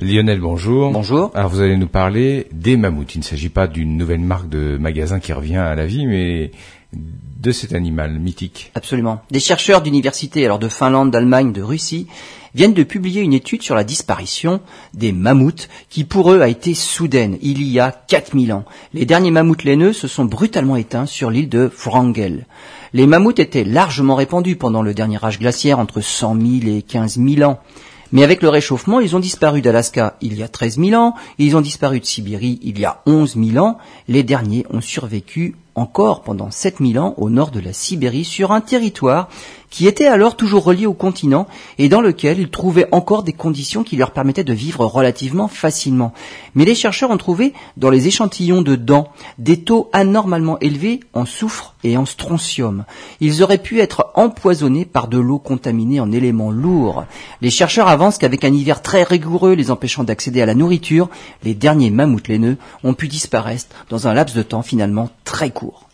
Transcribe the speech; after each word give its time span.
Lionel, 0.00 0.40
bonjour. 0.40 0.90
Bonjour. 0.90 1.30
Alors 1.34 1.50
vous 1.50 1.60
allez 1.60 1.76
nous 1.76 1.86
parler 1.86 2.46
des 2.50 2.78
mammouths. 2.78 3.14
Il 3.14 3.18
ne 3.18 3.24
s'agit 3.24 3.50
pas 3.50 3.66
d'une 3.66 3.98
nouvelle 3.98 4.20
marque 4.20 4.48
de 4.48 4.78
magasin 4.78 5.20
qui 5.20 5.34
revient 5.34 5.56
à 5.56 5.74
la 5.74 5.84
vie, 5.84 6.06
mais 6.06 6.50
de 6.94 7.52
cet 7.52 7.74
animal 7.74 8.18
mythique. 8.18 8.72
Absolument. 8.74 9.20
Des 9.30 9.38
chercheurs 9.38 9.82
d'universités, 9.82 10.46
alors 10.46 10.58
de 10.58 10.68
Finlande, 10.68 11.10
d'Allemagne, 11.10 11.52
de 11.52 11.60
Russie, 11.60 12.06
viennent 12.54 12.72
de 12.72 12.84
publier 12.84 13.20
une 13.20 13.34
étude 13.34 13.60
sur 13.60 13.74
la 13.74 13.84
disparition 13.84 14.62
des 14.94 15.12
mammouths 15.12 15.68
qui 15.90 16.04
pour 16.04 16.32
eux 16.32 16.40
a 16.40 16.48
été 16.48 16.72
soudaine 16.72 17.36
il 17.42 17.62
y 17.62 17.78
a 17.78 17.92
4000 17.92 18.54
ans. 18.54 18.64
Les 18.94 19.04
derniers 19.04 19.30
mammouths 19.30 19.64
laineux 19.64 19.92
se 19.92 20.08
sont 20.08 20.24
brutalement 20.24 20.76
éteints 20.76 21.04
sur 21.04 21.30
l'île 21.30 21.50
de 21.50 21.70
Wrangel. 21.84 22.46
Les 22.94 23.06
mammouths 23.06 23.40
étaient 23.40 23.64
largement 23.64 24.14
répandus 24.14 24.56
pendant 24.56 24.80
le 24.80 24.94
dernier 24.94 25.22
âge 25.22 25.38
glaciaire 25.38 25.78
entre 25.78 26.00
100 26.00 26.40
000 26.62 26.76
et 26.78 26.80
15 26.80 27.18
000 27.18 27.42
ans. 27.42 27.60
Mais 28.12 28.22
avec 28.22 28.42
le 28.42 28.50
réchauffement, 28.50 29.00
ils 29.00 29.16
ont 29.16 29.20
disparu 29.20 29.62
d'Alaska 29.62 30.16
il 30.20 30.34
y 30.34 30.42
a 30.42 30.48
13 30.48 30.78
000 30.78 31.00
ans, 31.00 31.14
ils 31.38 31.56
ont 31.56 31.62
disparu 31.62 31.98
de 31.98 32.04
Sibérie 32.04 32.60
il 32.62 32.78
y 32.78 32.84
a 32.84 33.00
11 33.06 33.36
000 33.52 33.64
ans. 33.64 33.78
Les 34.06 34.22
derniers 34.22 34.66
ont 34.70 34.82
survécu 34.82 35.56
encore 35.74 36.22
pendant 36.22 36.50
7000 36.50 36.98
ans 36.98 37.14
au 37.16 37.30
nord 37.30 37.50
de 37.50 37.60
la 37.60 37.72
Sibérie 37.72 38.24
sur 38.24 38.52
un 38.52 38.60
territoire 38.60 39.28
qui 39.72 39.88
était 39.88 40.06
alors 40.06 40.36
toujours 40.36 40.62
relié 40.62 40.86
au 40.86 40.92
continent 40.92 41.48
et 41.78 41.88
dans 41.88 42.02
lequel 42.02 42.38
ils 42.38 42.50
trouvaient 42.50 42.86
encore 42.92 43.24
des 43.24 43.32
conditions 43.32 43.82
qui 43.82 43.96
leur 43.96 44.12
permettaient 44.12 44.44
de 44.44 44.52
vivre 44.52 44.84
relativement 44.84 45.48
facilement. 45.48 46.12
Mais 46.54 46.66
les 46.66 46.76
chercheurs 46.76 47.10
ont 47.10 47.16
trouvé 47.16 47.54
dans 47.78 47.90
les 47.90 48.06
échantillons 48.06 48.62
de 48.62 48.76
dents 48.76 49.08
des 49.38 49.64
taux 49.64 49.88
anormalement 49.92 50.58
élevés 50.60 51.00
en 51.14 51.24
soufre 51.24 51.74
et 51.82 51.96
en 51.96 52.04
strontium. 52.04 52.84
Ils 53.20 53.42
auraient 53.42 53.58
pu 53.58 53.80
être 53.80 54.12
empoisonnés 54.14 54.84
par 54.84 55.08
de 55.08 55.18
l'eau 55.18 55.38
contaminée 55.38 56.00
en 56.00 56.12
éléments 56.12 56.50
lourds. 56.50 57.04
Les 57.40 57.50
chercheurs 57.50 57.88
avancent 57.88 58.18
qu'avec 58.18 58.44
un 58.44 58.52
hiver 58.52 58.82
très 58.82 59.02
rigoureux 59.02 59.54
les 59.54 59.70
empêchant 59.70 60.04
d'accéder 60.04 60.42
à 60.42 60.46
la 60.46 60.54
nourriture, 60.54 61.08
les 61.42 61.54
derniers 61.54 61.90
mammouths 61.90 62.28
laineux 62.28 62.58
ont 62.84 62.94
pu 62.94 63.08
disparaître 63.08 63.66
dans 63.88 64.06
un 64.06 64.12
laps 64.12 64.36
de 64.36 64.42
temps 64.42 64.62
finalement 64.62 65.08
très 65.24 65.50
court. 65.50 65.88